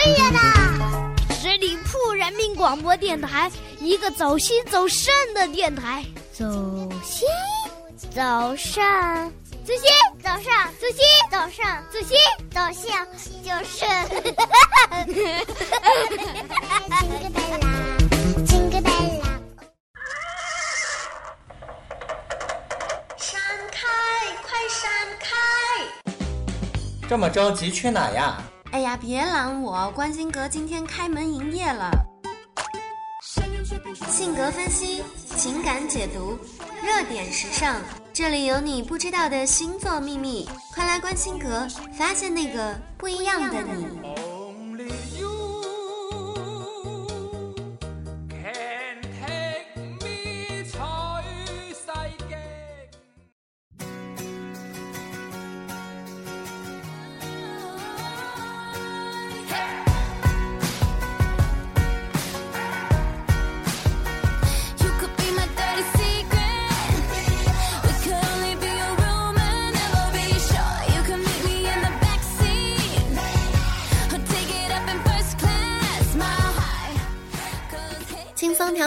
[0.00, 0.38] 岁月的
[1.34, 3.50] 十里铺人民广播电台，
[3.80, 6.04] 一个走心走肾的电台。
[6.32, 6.44] 走
[7.02, 7.26] 心，
[8.14, 8.80] 走肾，
[9.64, 9.90] 走心，
[10.22, 12.16] 走上，走心，走上，走心，
[12.48, 13.04] 走向，
[13.42, 13.84] 就是。
[16.94, 17.66] Jingle bell 啦
[18.46, 19.26] ，Jingle bell 啦。
[23.16, 23.40] 闪
[23.72, 23.82] 开，
[24.46, 24.88] 快闪
[25.18, 25.26] 开！
[27.08, 28.40] 这么着急去哪呀？
[28.70, 29.90] 哎呀，别拦我！
[29.92, 31.90] 关心阁今天开门营业了。
[34.10, 35.02] 性格分析，
[35.36, 36.38] 情感解读，
[36.82, 37.80] 热点时尚，
[38.12, 43.86] 这里有你不知道的星座秘密，快来关心阁，发现那个不一样的你。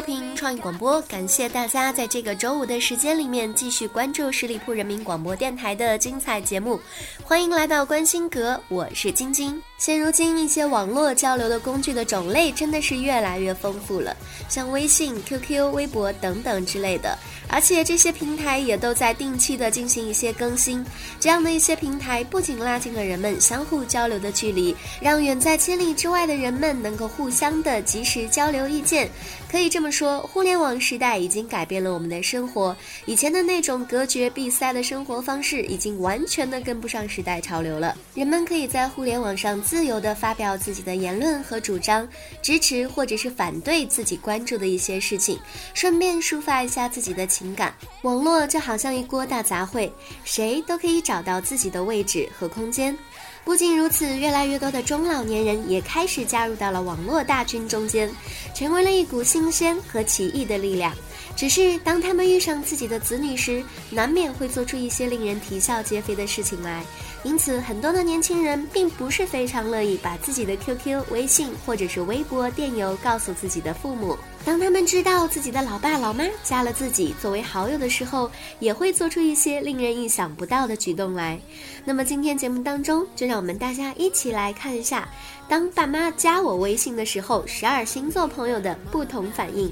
[0.00, 6.80] 调频创意广播，感谢大家在这个周五的时间里面继续关注十里铺人民广播电台的精彩节目。
[7.22, 9.60] 欢迎来到关心阁，我是晶晶。
[9.76, 14.16] 现如今，一些网络交流的工具的种类真的是越来越丰富了，
[14.48, 17.18] 像微信、QQ、微博等等之类的。
[17.48, 20.84] 而且这些平台也都在定期的进行一些更新。
[21.18, 29.10] 这样的一些平台不仅拉近了人们相互交流的距离，让远在千里之外的人们能够互相的及时交流意见。
[29.50, 32.76] 可以这么说，互联网时代已经改变了我们的生活。
[33.04, 37.96] 以前的那种隔绝闭塞的生活方式，已经完全的跟不上时代潮流了。
[38.14, 42.08] 人们可以在互联网上自由的发表自己的言论和主张，
[42.40, 45.36] 支持或者是反对自己关注的一些事情，
[45.74, 47.74] 顺便抒发一下自己的情感。
[48.02, 49.90] 网络就好像一锅大杂烩，
[50.22, 52.96] 谁都可以找到自己的位置和空间。
[53.44, 58.10] 不仅如此，越来越多的中老年人也开始加入到了网络大军中间，
[58.54, 60.92] 成为了一股新鲜和奇异的力量。
[61.36, 66.84] 只是当他们遇上自己的子女时，难免会做出一些令人啼笑皆非的事情来。
[67.22, 74.16] 因此，很多的年轻人并不是非常乐意把自己的 QQ、微信或者是微博电邮告诉自己的父母。
[74.42, 81.38] 当他们知道自己的老爸老妈加了自己作为好友的时候，也会做出一些令人意想不到的举动来。
[81.84, 85.06] 那么今天节目当中，就让我们大家一起来看一下，
[85.46, 89.70] 当爸妈加我微信的时候，十二星座朋友的不同反应。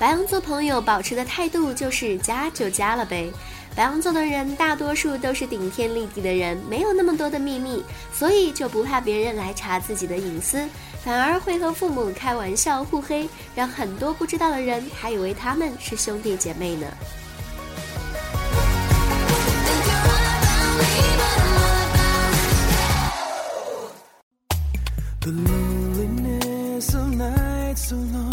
[0.00, 3.30] 白羊座朋友保持的态度就是加就加了呗。
[3.76, 10.66] 白羊座的人大多数都是顶天立地的人，没有那么多的秘密，所以就不怕别人来查自己的隐私，
[11.04, 16.86] 反而会和父母开玩笑互黑，让很多不知道的人还以为他们是兄弟姐妹呢。
[19.66, 22.16] Think you're all about me, but I'm all about
[24.48, 24.64] you.
[25.20, 28.29] The loneliness of nights so long,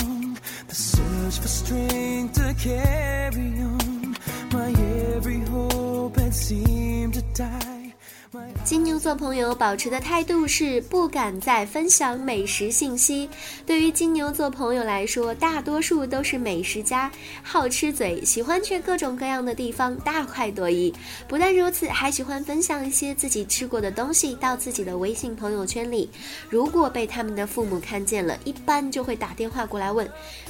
[0.68, 4.16] the search for strength to carry on.
[4.52, 4.72] My
[5.16, 7.94] every hope had seemed to die.
[8.34, 13.30] My 金牛座朋友保持的态度是不敢再分享美食信息。
[13.66, 17.10] 对于金牛座朋友来说，大多数都是美食家，
[17.42, 20.94] 好吃嘴，喜欢去各种各样的地方大快朵颐。
[21.30, 26.10] 不但如此，还喜欢分享一些自己吃过的东西到自己的微信朋友圈里。
[26.50, 30.06] 如果被他们的父母看见了，一般就会打电话过来问：“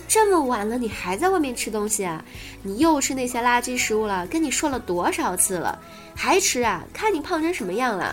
[0.09, 2.25] 这么晚了，你还在外面吃东西啊？
[2.63, 4.25] 你又吃那些垃圾食物了？
[4.25, 5.79] 跟你说了多少次了？
[6.16, 6.83] 还吃啊？
[6.91, 8.06] 看你胖成什么样了！”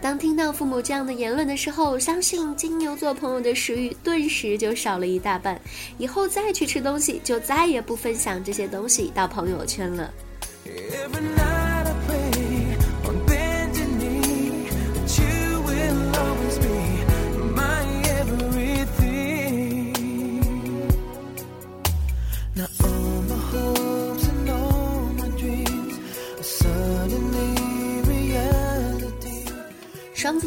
[0.00, 5.60] 当听到父母这样的言论的时候，相信金牛座朋友的食欲顿时就少了一大半，
[5.98, 10.12] 以后再去吃东西就再也不分享这些东西到朋友圈了。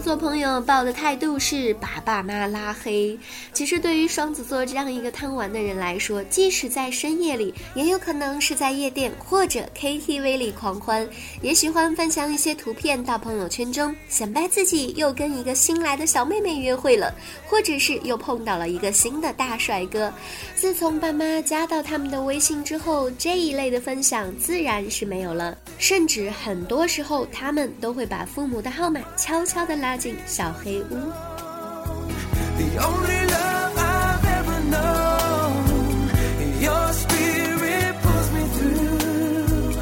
[0.02, 3.18] 做朋友抱的态度是把爸妈拉黑。
[3.54, 11.08] 其实对于双子座这样一个贪玩的人来说，即使在深夜里，也有可能是在夜店或者 KTV 里狂欢，
[11.42, 17.14] 也喜欢分享一些图片到朋友圈中，显摆自己又跟一个新来的小妹妹约会了，
[17.48, 20.12] 或者是又碰到了一个新的大帅哥。
[20.56, 31.12] 自从爸妈加到他们的微信之后，这一类的分享自然是没有了，甚至很多时候他们都会把父母的号码悄悄的拉拉进小黑屋。
[32.56, 36.08] The only love I've ever known.
[36.62, 39.76] Your spirit pulls me through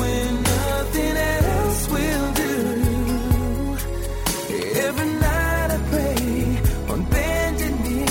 [0.00, 3.76] when nothing else will do.
[4.80, 6.58] Every night I pray
[6.88, 8.04] on bended knee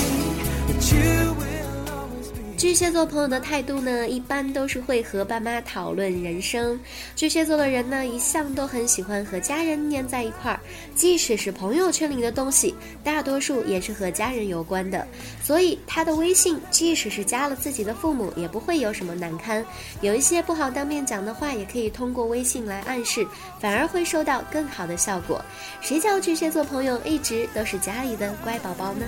[0.69, 2.55] that you will always be.
[2.57, 6.79] 巨蟹座朋友的态度呢，一般都是会和爸妈讨论人生。
[7.13, 10.59] 巨蟹座的人呢，一向都很喜欢和家人黏在一块儿，
[10.95, 15.06] 即使是朋友圈里的东西，大多数也是和家人有关的。
[15.44, 19.63] 所以他的微信，即使是加了自己的父母，也不会有什么难堪。
[20.01, 23.27] 有一些不好当面讲的话，也可以通过微信来暗示，
[23.59, 25.44] 反而会收到更好的效果。
[25.81, 29.06] 谁叫巨蟹座朋友一直都是家里的乖宝宝呢？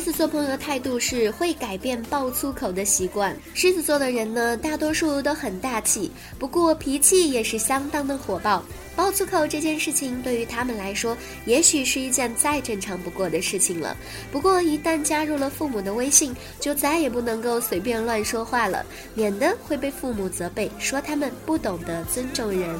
[0.00, 3.36] 狮子座朋友的态度是会改变爆粗口的习惯。
[3.52, 8.64] 狮子座的人呢，大多数都很大气，不过脾气也是相当的火爆。
[8.96, 11.14] 爆粗口这件事情对于他们来说，
[11.44, 13.94] 也许是一件再正常不过的事情了。
[14.32, 18.82] 不过一旦加入了父母的微信，就再也不能够随便乱说话了，
[19.14, 22.74] 免得会被父母责备，说他们不懂得尊重人。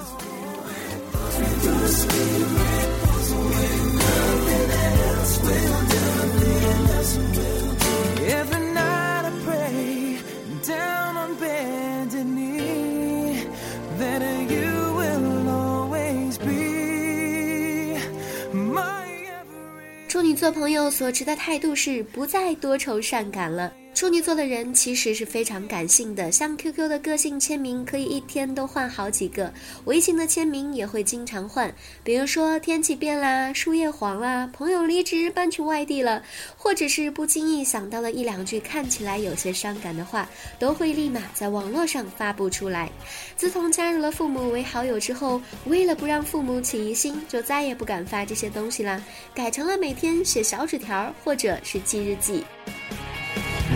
[20.41, 23.71] 做朋友所持的态度是不再多愁善感了。
[24.01, 29.53] 处女座的人其实是非常感性的，像 QQ 的个性签名可以一天都换好几个，
[29.85, 31.71] 微信的签名也会经常换。
[32.03, 36.23] 比如说天气变啦，树叶黄啦，朋友离职搬去外地了，
[36.57, 40.27] 或者是不经意想到了一两句看起来有些伤感的话，
[40.59, 42.91] 都会立马在网络上发布出来。
[43.37, 49.05] 自从加入了父母为好友之后，为了不让父母起疑心，就再也不敢发这些东西啦，
[49.35, 52.43] 改成了每天写小纸条或者是记日记。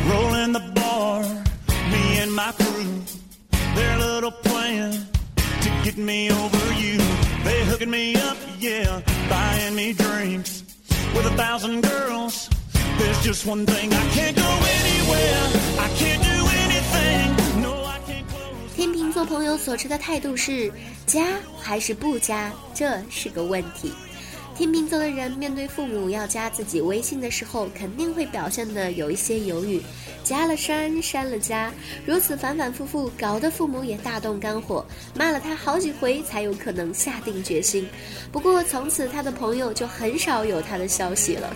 [0.10, 1.24] Rolling the bar,
[1.92, 3.02] me and my crew.
[3.76, 4.92] Their little plan
[5.62, 6.98] to get me over you.
[7.44, 10.64] They hooking me up, yeah, buying me drinks.
[11.16, 12.50] With a thousand girls,
[12.98, 13.92] there's just one thing.
[13.94, 15.42] I can't go anywhere.
[15.80, 17.62] I can't do anything.
[17.62, 18.76] No, I can't close.
[18.76, 20.72] 天秤座朋友所持的态度是
[21.06, 21.24] 加
[21.60, 23.94] 还是不加，这是个问题。
[24.57, 29.83] 天秤座的人面对父母要加自己微信的时候，肯定会表现的有一些犹豫，
[30.23, 31.73] 加了删，删了加，
[32.07, 37.89] 如此反反复复，搞得父母也大动肝火，骂了他好几回才有可能下定决心。
[38.31, 41.53] 不过从此他的朋友就很少有他的消息了。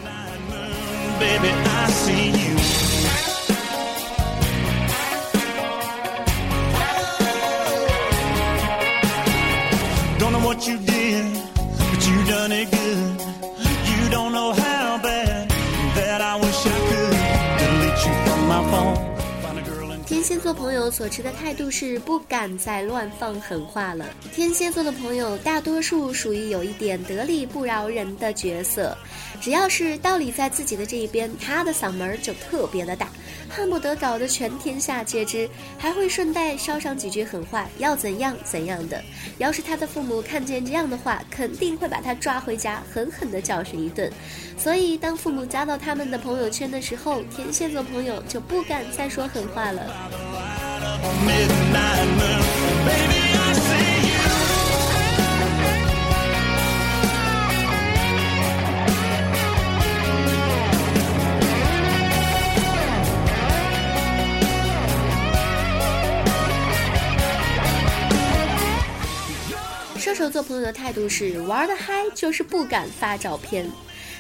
[20.19, 24.05] 天蝎座朋友所持的态度是不敢再乱放狠话了。
[24.35, 28.99] 天蝎座的朋友大多数属于有一点得理不饶人的角色，
[29.41, 33.09] 只要是道理在自己的这一边，他的嗓门就特别的大，
[33.49, 35.49] 恨不得搞得全天下皆知，
[35.79, 39.01] 还会顺带捎上几句狠话，要怎样怎样的。
[39.39, 44.13] 要是他的父母看见这样的话，肯定会把他抓回家，狠狠地教训一顿。
[44.59, 50.09] 所以，当父母加到他们的朋友圈的时候，天蝎座朋友就不敢再说狠话了。
[69.99, 73.71] 射手座朋友的态度是玩的嗨，就是不敢发照片。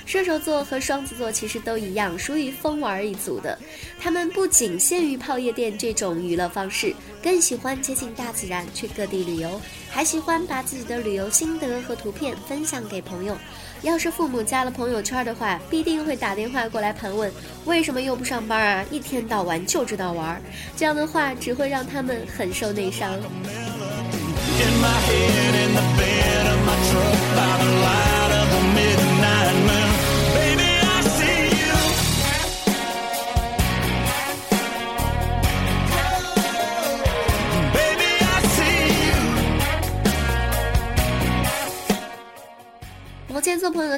[0.08, 3.58] 射手座和双子座其实都一样，属于疯玩一族的。
[4.00, 9.60] 他们不仅限于泡夜店这种娱乐方式，更喜欢接近大自然，去各地旅游，
[9.90, 13.36] 还喜欢把自己的旅游心得和图片分享给朋友。
[13.82, 17.30] 要是父母加了朋友圈的话，必定会打电话过来盘问，
[17.66, 18.84] 为什么又不上班啊？
[18.90, 20.40] 一天到晚就知道玩，
[20.74, 23.12] 这样的话只会让他们很受内伤。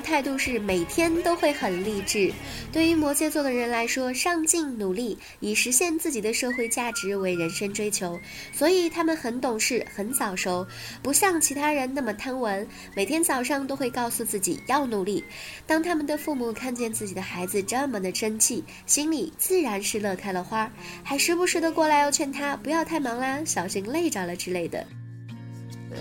[0.01, 2.33] 态度是每天都会很励志。
[2.73, 8.19] 对于摩羯座的人来说，上进努力，以实现自己的社会价值为人生追求，
[8.53, 10.67] 所以他们很懂事，很早熟，
[11.03, 12.67] 不像其他人那么贪玩。
[12.95, 15.23] 每天早上都会告诉自己要努力。
[15.67, 20.71] 当他们的父母看见自己的孩子这么的争气，心里自然是乐开了花，
[21.03, 24.87] 还时不时的过来要劝他不要太忙啦，小心累着了之类的。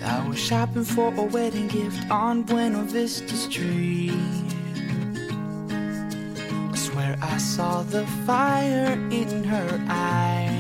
[0.04, 4.14] I was shopping for a wedding gift on Buena Vista Street.
[5.72, 10.56] I swear I saw the fire in her eye.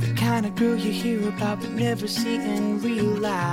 [0.00, 3.45] The kind of girl you hear about but never see in real life.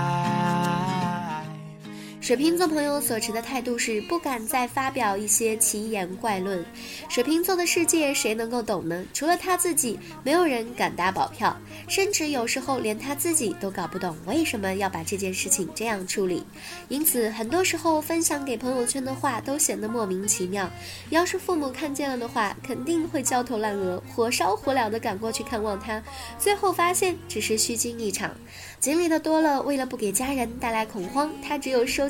[2.23, 6.63] 水瓶座朋友所持的态度是不敢再发表一些奇言怪论。
[7.09, 9.03] 水瓶座的世界谁能够懂呢？
[9.13, 11.53] 除了他自己，没有人敢打保票，
[11.89, 16.45] 甚至有时候连他自己都搞不懂为什么要把这件事情这样处理。
[16.87, 20.69] 因此，很多时候分享给朋友圈的话都显得莫名其妙。
[21.09, 26.01] 要是父母看见了的话，肯定会焦头烂额、火烧火燎的赶过去看望他，
[26.39, 28.31] 最后发现只是虚惊一场。
[28.79, 32.09] 经历的多了，为了不给家人带来恐慌，他只有收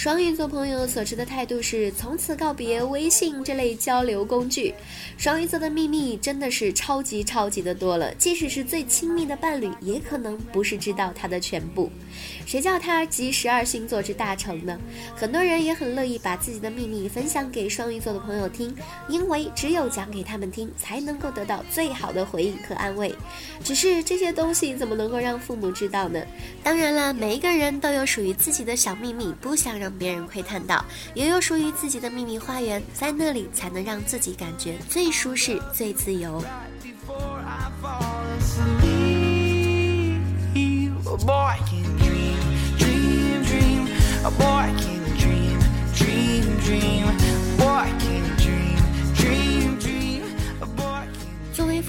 [0.00, 4.74] 双鱼座朋友所持的态度是从此告别微信这类交流工具。
[5.18, 11.90] 双鱼座的秘密真的是超级超级的多了，即使是最亲密的伴侣，也可能不是知道他的全部。
[12.46, 14.80] 谁叫他集十二星座之大成呢？
[15.14, 18.74] 很多人也很乐意把自己的秘密分享给双鱼座的朋友听，
[19.06, 23.14] 因为只有讲给他们听，才能够得到最好的回应和安慰。
[23.62, 26.24] 只是这些东西怎么能够让父母知道呢？
[26.62, 36.42] 当然了，每一个人都有属于自己的小秘密，不想让别人窥探到，也有属于自己的秘密花园，在那里才能让自己感觉最舒适、最自由。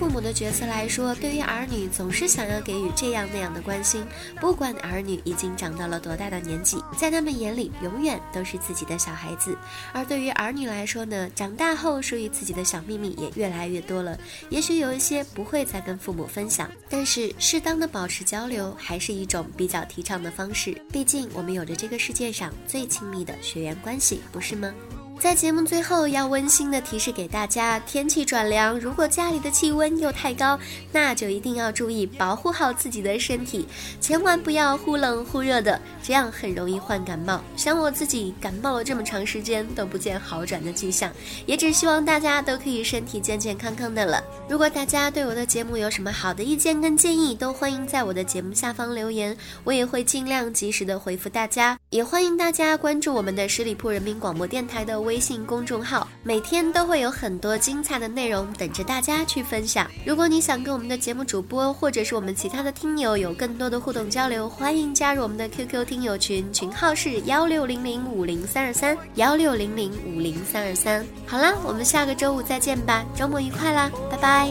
[0.02, 4.04] 父母的角色来说，对于儿女总是想要给予这样那样的关心，
[4.40, 9.56] 不管儿女已经长到了多大的年纪，在他们眼里永远都是自己的小孩子。
[9.94, 14.18] 而对于儿女来说呢，长大后属于自己的小秘密也越来越多了，
[14.50, 20.76] 也许有一些不会再跟父母分享，但是适当的保持交流还是一种比较提倡的方式。
[20.92, 24.74] 毕竟我们有着这个世界上最亲密的血缘关系，不是吗？
[25.22, 30.58] 在节目最后，要温馨的提示给大家：天气转凉，如果家里的气温又太高，
[30.92, 33.68] 那就一定要注意保护好自己的身体，
[34.00, 37.40] 千万不要忽冷忽热的，这样很容易患感冒。
[37.56, 41.12] 像我自己感冒了这么长时间都不见好转的迹象，
[41.46, 44.24] 也只希望大家都可以身体健健康康的了。
[44.50, 51.78] 如果大家对我的节目有什么好的意见跟建议，都欢迎在我的节目下方留言，我也会尽量及时的回复大家。
[51.92, 59.86] 也欢迎大家关注我们的十里铺人民广播电台的微微信公众号，每天都会有很多精彩的内容等着大家去分享。
[60.06, 71.06] 如果你想跟我们的节目主播或者是我们其他的听友有更多的互动交流，欢迎加入我们的 QQ 听友群，群号是幺六零零五零三二三幺六零零五零三二三。
[71.28, 74.50] 好啦，我们下个周五再见吧，周末愉快啦，拜拜。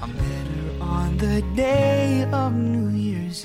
[0.00, 3.44] I met her on the day of New Year's